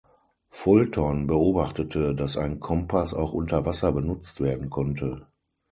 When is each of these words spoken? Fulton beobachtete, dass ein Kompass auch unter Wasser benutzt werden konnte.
Fulton 0.49 1.27
beobachtete, 1.27 2.15
dass 2.15 2.35
ein 2.35 2.59
Kompass 2.59 3.13
auch 3.13 3.33
unter 3.33 3.67
Wasser 3.67 3.91
benutzt 3.91 4.39
werden 4.41 4.71
konnte. 4.71 5.27